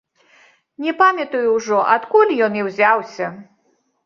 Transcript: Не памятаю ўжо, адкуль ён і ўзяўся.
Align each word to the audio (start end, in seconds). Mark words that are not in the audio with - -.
Не 0.85 0.93
памятаю 1.01 1.51
ўжо, 1.57 1.77
адкуль 1.97 2.33
ён 2.47 2.53
і 2.59 2.67
ўзяўся. 2.71 3.31